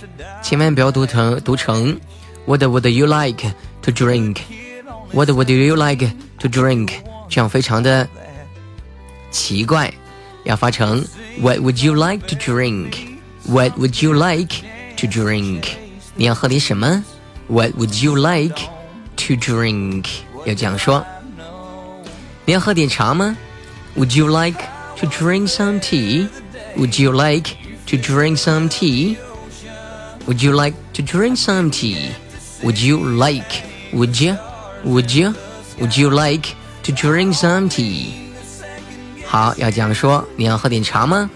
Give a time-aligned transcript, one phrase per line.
[0.43, 2.01] 千万不要读成读成
[2.47, 6.91] What would you like to drink？What would you like to drink？
[7.29, 8.09] 这样非常的
[9.31, 9.93] 奇怪，
[10.45, 11.05] 要发成
[11.41, 14.55] What would you like to drink？What would you like
[14.97, 15.65] to drink？
[16.15, 17.05] 你要喝点什么？
[17.49, 18.57] What would you like
[19.17, 20.07] to drink？
[20.46, 21.06] 要这样说。
[22.46, 23.38] 你要喝点茶吗
[23.96, 24.62] ？Would you like
[24.98, 26.28] to drink some tea?
[26.78, 27.56] Would you like
[27.88, 29.18] to drink some tea?
[30.26, 32.12] Would you like to drink some tea?
[32.64, 33.64] Would you like?
[33.94, 34.38] Would you?
[34.84, 35.34] Would you?
[35.80, 38.14] Would you like to drink some tea?
[39.26, 40.28] 好，要这样说。
[40.36, 41.30] 你要喝点茶吗？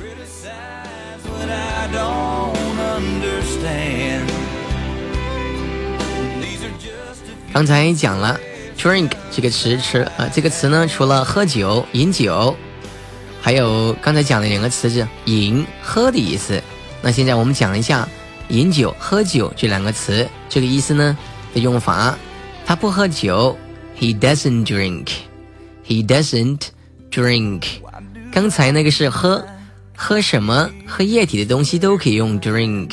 [7.54, 8.40] 刚才讲了。
[8.84, 12.54] Drink 这个词词呃这个词呢，除了喝酒、饮酒，
[13.42, 16.62] 还有刚才讲的两个词是饮、喝的意思。
[17.02, 18.06] 那现在我们讲一下
[18.50, 21.18] 饮酒、喝酒这两个词这个意思呢
[21.54, 22.18] 的用法。
[22.66, 23.58] 他不喝酒
[23.98, 25.08] ，He doesn't drink.
[25.88, 26.60] He doesn't
[27.10, 27.64] drink.
[28.34, 29.46] 刚才那个是喝，
[29.96, 30.70] 喝什么？
[30.86, 32.92] 喝液体的东西都可以用 drink。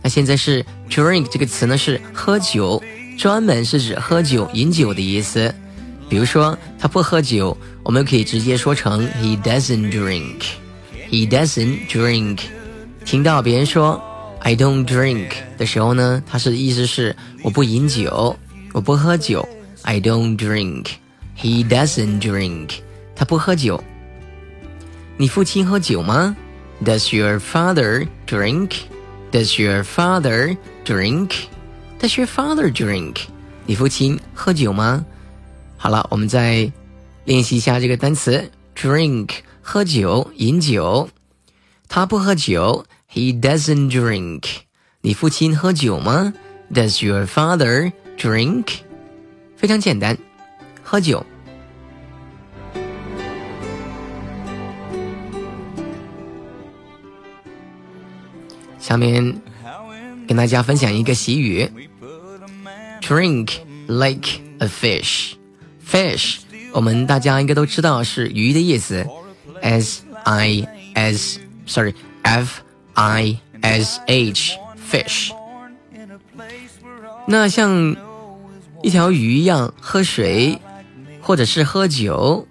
[0.00, 2.82] 那现在是 drink 这个词呢是喝酒。
[3.20, 5.54] 专门是指喝酒、饮酒的意思。
[6.08, 10.40] 比如说，他不喝酒，我们可以直接说成 He doesn't drink.
[11.10, 12.38] He doesn't drink.
[13.04, 14.02] 听到别人说
[14.38, 18.34] I don't drink 的时候呢，他是意思是我不饮酒，
[18.72, 19.46] 我不喝酒。
[19.82, 20.86] I don't drink.
[21.36, 22.70] He doesn't drink.
[23.14, 23.84] 他不喝酒。
[25.18, 26.34] 你父亲喝酒吗
[26.82, 28.70] ？Does your father drink?
[29.30, 30.56] Does your father
[30.86, 31.32] drink?
[32.00, 33.26] Does your father drink？
[33.66, 35.04] 你父亲喝酒吗？
[35.76, 36.72] 好了，我们再
[37.26, 39.30] 练习一下这个单词：drink，
[39.60, 41.10] 喝酒、饮酒。
[41.88, 44.44] 他不喝酒，He doesn't drink。
[45.02, 46.32] 你父亲喝酒吗
[46.72, 48.78] ？Does your father drink？
[49.56, 50.16] 非常简单，
[50.82, 51.26] 喝酒。
[58.78, 59.42] 下面
[60.30, 61.68] 跟大家分享一个习语。
[63.00, 63.50] Drink
[63.88, 65.32] like a fish.
[65.84, 66.36] Fish，
[66.72, 69.04] 我们大家应该都知道是鱼的意思。
[69.60, 70.64] S I
[70.94, 72.60] S，sorry，F
[72.94, 75.32] I S H，fish。
[77.26, 77.96] 那像
[78.84, 80.60] 一条鱼一样喝水，
[81.20, 82.46] 或者是喝酒，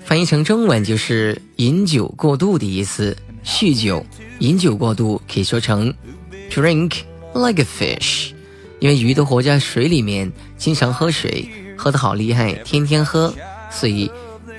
[0.00, 3.16] 翻译成中文就是饮酒过度的意思。
[3.44, 4.04] 酗酒、
[4.40, 5.94] 饮酒过度可以说成
[6.54, 7.02] drink
[7.34, 8.30] like a fish。
[8.78, 13.32] 因为鱼都活在水里面，经常喝水，喝得好厉害，天天喝，
[13.70, 14.10] 所以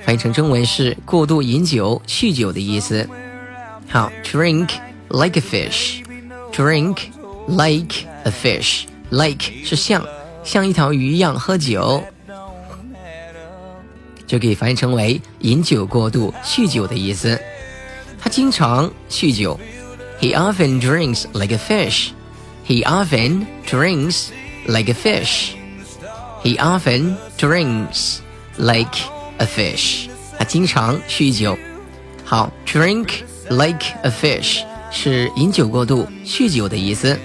[0.04, 3.08] 翻译成中文是过度饮酒、酗酒的意思。
[3.88, 4.68] 好，drink
[5.10, 6.96] like a fish，drink
[7.46, 10.04] like a fish，like 是像
[10.42, 12.02] 像一条鱼一样喝酒，
[14.26, 17.40] 就可以翻译成为饮酒过度、酗酒的意思。
[18.18, 19.60] 他经常酗酒
[20.19, 24.29] ，He often drinks like a fish。He often drinks
[24.67, 25.55] like a fish.
[26.43, 28.19] He often drinks
[28.57, 28.97] like
[29.37, 30.07] a fish，
[30.37, 31.57] 他经常酗酒。
[32.23, 37.19] 好，drink like a fish 是饮酒过度、酗酒的意思。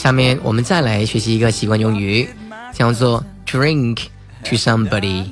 [0.00, 2.28] 下面我们再来学习一个习惯用语，
[2.72, 4.04] 叫做 drink
[4.44, 5.26] to somebody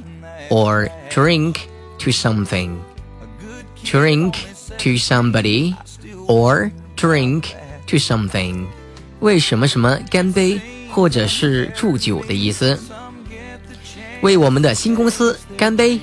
[0.51, 1.57] or drink
[1.99, 4.35] to something。drink
[4.79, 5.75] to somebody
[6.27, 7.45] or drink
[7.87, 8.65] to something，
[9.21, 10.59] 为什么什么干杯
[10.91, 12.79] 或者是祝酒的意思。
[14.23, 16.01] 为我们的新公司干杯！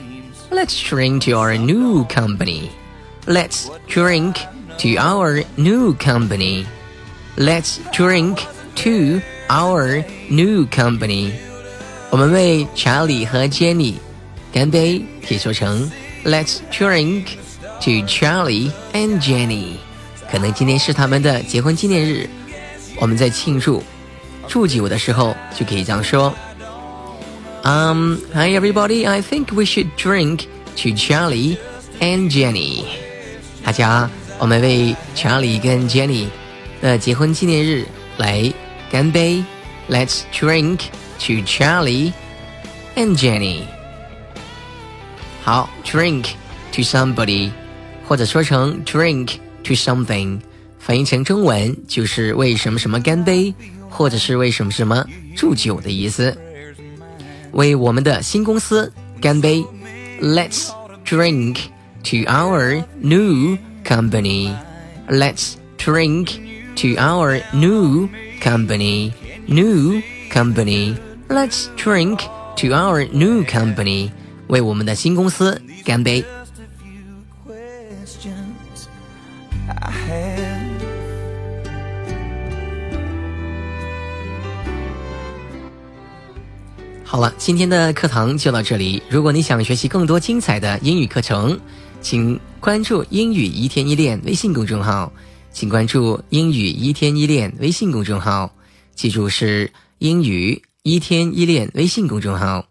[0.51, 2.69] Let's drink to our new company.
[3.25, 4.35] Let's drink
[4.77, 6.65] to our new company.
[7.35, 8.37] Let's drink
[8.75, 11.31] to our new company。
[12.09, 13.95] 我们为查理和 Jenny
[14.51, 15.89] 干杯，可以说成
[16.25, 17.23] Let's drink
[17.81, 19.75] to Charlie and Jenny。
[20.29, 22.29] 可能今天是他们的结婚纪念日，
[22.99, 23.81] 我们在庆祝
[24.47, 26.33] 祝酒的时候就可以这样说。
[27.63, 30.45] Um, hi everybody, I think we should drink
[30.77, 31.57] to Charlie
[31.99, 32.83] and Jenny。
[33.63, 34.09] 大家，
[34.39, 36.27] 我们为查理跟 Jenny
[36.81, 37.85] 的结婚纪念日
[38.17, 38.51] 来。
[38.91, 39.43] 干杯！
[39.89, 40.79] Let's drink
[41.19, 42.13] to Charlie
[42.95, 43.63] and Jenny。
[45.43, 46.29] 好，drink
[46.71, 47.51] to somebody，
[48.07, 50.39] 或者说成 drink to something，
[50.79, 53.53] 翻译成中文就是为什么什么干杯，
[53.89, 55.05] 或者是为什么什么
[55.35, 56.37] 祝酒的意思。
[57.51, 58.91] 为我们的新公司
[59.21, 59.65] 干杯！
[60.21, 60.69] Let's
[61.05, 61.57] drink
[62.03, 64.53] to our new company.
[65.09, 66.39] Let's drink
[66.75, 68.07] to our new
[68.40, 69.12] company,
[69.46, 70.96] new company.
[71.28, 72.20] Let's drink
[72.56, 74.10] to our new company.
[74.48, 76.24] 为我们的新公司干杯！
[87.02, 89.02] 好了，今天的课堂就到这里。
[89.08, 91.58] 如果你想学习更多精彩的英语课程，
[92.02, 95.10] 请关注“英语一天一练”微信公众号。
[95.55, 98.53] 请关注“英语一天一练”微信公众号，
[98.95, 102.65] 记住是“英语一天一练”微信公众号。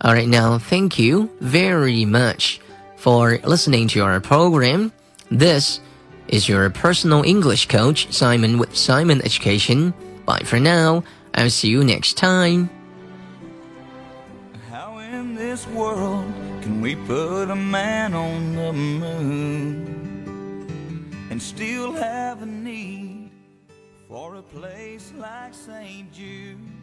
[0.00, 2.56] All right, now thank you very much
[2.98, 4.90] for listening to our program.
[5.30, 5.78] This
[6.28, 9.92] is your personal English coach Simon with Simon Education.
[10.26, 11.04] Bye for now.
[11.32, 12.68] I'll see you next time.
[14.70, 16.24] How in this world
[16.62, 19.97] can we put a man on the moon?
[21.39, 23.31] And still have a need
[24.09, 26.11] for a place like St.
[26.11, 26.78] Jude.